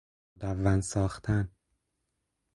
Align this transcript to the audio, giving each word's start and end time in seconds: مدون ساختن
مدون 0.41 0.81
ساختن 0.81 1.51